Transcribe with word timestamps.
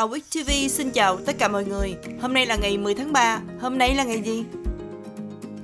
Awit 0.00 0.20
TV 0.30 0.50
xin 0.68 0.90
chào 0.90 1.16
tất 1.16 1.38
cả 1.38 1.48
mọi 1.48 1.64
người. 1.64 1.94
Hôm 2.20 2.34
nay 2.34 2.46
là 2.46 2.56
ngày 2.56 2.78
10 2.78 2.94
tháng 2.94 3.12
3. 3.12 3.40
Hôm 3.60 3.78
nay 3.78 3.94
là 3.94 4.04
ngày 4.04 4.22
gì? 4.22 4.44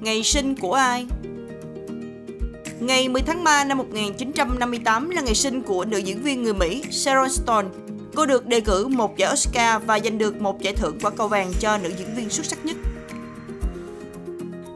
Ngày 0.01 0.23
sinh 0.23 0.57
của 0.57 0.73
ai? 0.73 1.07
Ngày 2.81 3.09
10 3.09 3.23
tháng 3.23 3.45
3 3.45 3.65
năm 3.65 3.79
1958 3.79 5.11
là 5.11 5.21
ngày 5.21 5.35
sinh 5.35 5.63
của 5.63 5.85
nữ 5.85 5.99
diễn 5.99 6.23
viên 6.23 6.43
người 6.43 6.55
Mỹ 6.55 6.83
Sharon 6.91 7.31
Stone. 7.31 7.69
Cô 8.15 8.27
được 8.27 8.47
đề 8.47 8.61
cử 8.61 8.87
một 8.89 9.17
giải 9.17 9.33
Oscar 9.33 9.83
và 9.87 10.01
giành 10.01 10.19
được 10.19 10.41
một 10.41 10.61
giải 10.61 10.75
thưởng 10.75 10.99
quả 11.03 11.11
cầu 11.11 11.29
vàng 11.29 11.53
cho 11.61 11.79
nữ 11.79 11.91
diễn 11.99 12.15
viên 12.15 12.31
xuất 12.31 12.47
sắc 12.47 12.67
nhất. 12.67 12.77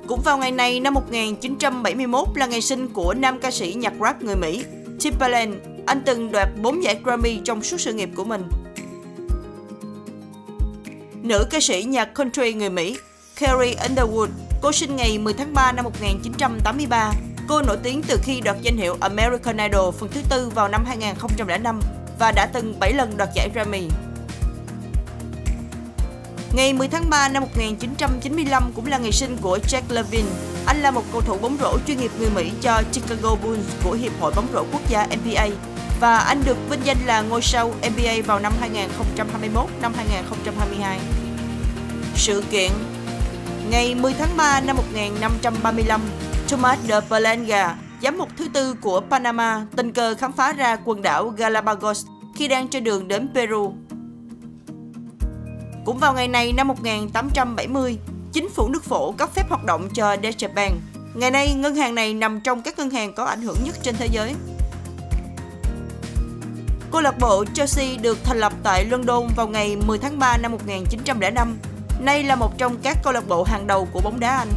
Cũng 0.07 0.21
vào 0.25 0.39
ngày 0.39 0.53
này 0.53 0.81
năm 0.81 0.95
1971 0.95 2.29
là 2.35 2.47
ngày 2.47 2.61
sinh 2.61 2.89
của 2.89 3.15
nam 3.15 3.39
ca 3.39 3.51
sĩ 3.51 3.75
nhạc 3.75 3.93
rap 4.01 4.23
người 4.23 4.37
Mỹ 4.37 4.65
Timbaland. 5.01 5.55
Anh 5.87 6.03
từng 6.07 6.33
đoạt 6.33 6.49
4 6.63 6.85
giải 6.85 7.01
Grammy 7.05 7.41
trong 7.45 7.63
suốt 7.63 7.81
sự 7.81 7.93
nghiệp 7.93 8.11
của 8.17 8.25
mình. 8.25 8.43
Nữ 11.23 11.47
ca 11.51 11.61
sĩ 11.61 11.83
nhạc 11.83 12.15
country 12.15 12.53
người 12.53 12.71
Mỹ 12.71 12.99
Carrie 13.41 13.75
Underwood, 13.75 14.29
cô 14.63 14.73
sinh 14.73 14.97
ngày 14.97 15.19
10 15.19 15.35
tháng 15.35 15.55
3 15.55 15.73
năm 15.73 15.85
1983. 15.85 17.13
Cô 17.49 17.63
nổi 17.63 17.77
tiếng 17.83 18.03
từ 18.09 18.19
khi 18.23 18.41
đoạt 18.41 18.57
danh 18.63 18.77
hiệu 18.77 18.97
American 19.01 19.57
Idol 19.57 19.95
phần 19.99 20.09
thứ 20.13 20.21
tư 20.31 20.51
vào 20.55 20.69
năm 20.69 20.85
2005 20.87 21.81
và 22.19 22.33
đã 22.33 22.47
từng 22.53 22.75
7 22.81 22.93
lần 22.93 23.17
đoạt 23.17 23.29
giải 23.35 23.51
Grammy. 23.55 23.89
Ngày 26.53 26.73
10 26.73 26.89
tháng 26.89 27.11
3 27.11 27.29
năm 27.29 27.43
1995 27.43 28.73
cũng 28.77 28.87
là 28.87 28.99
ngày 28.99 29.13
sinh 29.13 29.37
của 29.43 29.59
Jack 29.69 29.83
Levine. 29.89 30.29
Anh 30.67 30.83
là 30.83 30.91
một 30.91 31.03
cầu 31.13 31.21
thủ 31.21 31.39
bóng 31.43 31.57
rổ 31.61 31.79
chuyên 31.87 31.99
nghiệp 31.99 32.11
người 32.19 32.31
Mỹ 32.35 32.53
cho 32.61 32.83
Chicago 32.93 33.37
Bulls 33.45 33.67
của 33.85 33.93
Hiệp 33.93 34.13
hội 34.21 34.33
bóng 34.37 34.49
rổ 34.53 34.65
quốc 34.73 34.83
gia 34.89 35.07
NBA 35.07 35.47
và 36.01 36.19
anh 36.19 36.43
được 36.45 36.57
vinh 36.71 36.81
danh 36.85 36.97
là 37.07 37.21
ngôi 37.23 37.43
sao 37.43 37.73
NBA 37.91 38.13
vào 38.27 38.39
năm 38.39 38.53
2021 38.61 39.65
năm 39.83 39.93
2022. 39.97 40.99
Sự 42.15 42.45
kiện 42.51 42.71
Ngày 43.71 43.95
10 43.95 44.13
tháng 44.13 44.37
3 44.37 44.61
năm 44.61 44.77
1535, 44.77 46.01
Thomas 46.49 46.79
de 46.89 47.01
Belenga, 47.11 47.77
giám 48.03 48.19
mục 48.19 48.29
thứ 48.37 48.49
tư 48.53 48.75
của 48.75 49.01
Panama, 49.11 49.67
tình 49.77 49.93
cờ 49.93 50.15
khám 50.15 50.33
phá 50.33 50.53
ra 50.53 50.77
quần 50.85 51.03
đảo 51.03 51.29
Galapagos 51.29 52.07
khi 52.35 52.49
đang 52.49 52.69
trên 52.69 52.85
đường 52.85 53.09
đến 53.09 53.29
Peru. 53.35 53.75
Cũng 55.85 55.99
vào 55.99 56.15
ngày 56.15 56.29
này 56.29 56.53
năm 56.53 56.69
1870, 56.69 57.99
chính 58.33 58.49
phủ 58.49 58.69
nước 58.69 58.85
phổ 58.85 59.13
cấp 59.13 59.35
phép 59.35 59.49
hoạt 59.49 59.65
động 59.65 59.89
cho 59.95 60.17
Deutsche 60.23 60.49
Bank. 60.49 60.73
Ngày 61.15 61.31
nay, 61.31 61.55
ngân 61.55 61.75
hàng 61.75 61.95
này 61.95 62.15
nằm 62.15 62.41
trong 62.41 62.63
các 62.63 62.79
ngân 62.79 62.91
hàng 62.91 63.15
có 63.15 63.25
ảnh 63.25 63.43
hưởng 63.43 63.57
nhất 63.65 63.75
trên 63.83 63.95
thế 63.99 64.09
giới. 64.13 64.35
Câu 66.93 67.01
lạc 67.01 67.19
bộ 67.19 67.45
Chelsea 67.55 67.97
được 68.03 68.19
thành 68.25 68.39
lập 68.39 68.53
tại 68.63 68.85
London 68.85 69.29
vào 69.37 69.49
ngày 69.49 69.77
10 69.77 69.99
tháng 69.99 70.19
3 70.19 70.37
năm 70.37 70.53
1905. 70.53 71.59
Nay 72.01 72.23
là 72.23 72.35
một 72.35 72.59
trong 72.59 72.77
các 72.83 72.99
câu 73.03 73.13
lạc 73.13 73.29
bộ 73.29 73.43
hàng 73.43 73.67
đầu 73.67 73.89
của 73.93 74.01
bóng 74.01 74.21
đá 74.21 74.37
Anh. 74.37 74.49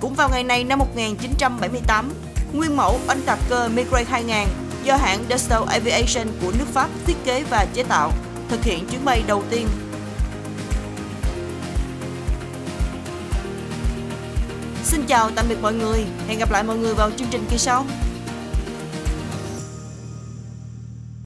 Cũng 0.00 0.14
vào 0.14 0.28
ngày 0.28 0.44
này 0.44 0.64
năm 0.64 0.78
1978, 0.78 2.12
nguyên 2.52 2.76
mẫu 2.76 3.00
oanh 3.08 3.20
tạc 3.20 3.38
cơ 3.48 3.68
Mirage 3.68 4.04
2000 4.04 4.46
do 4.84 4.96
hãng 4.96 5.24
Dassault 5.30 5.68
Aviation 5.68 6.28
của 6.42 6.52
nước 6.58 6.66
Pháp 6.72 6.88
thiết 7.06 7.16
kế 7.24 7.44
và 7.50 7.66
chế 7.74 7.82
tạo, 7.82 8.12
thực 8.48 8.64
hiện 8.64 8.86
chuyến 8.90 9.04
bay 9.04 9.22
đầu 9.26 9.42
tiên. 9.50 9.68
Xin 14.84 15.04
chào 15.06 15.30
tạm 15.30 15.46
biệt 15.48 15.58
mọi 15.62 15.74
người, 15.74 16.04
hẹn 16.28 16.38
gặp 16.38 16.50
lại 16.50 16.62
mọi 16.62 16.76
người 16.76 16.94
vào 16.94 17.10
chương 17.10 17.28
trình 17.30 17.46
kỳ 17.50 17.58
sau. 17.58 17.86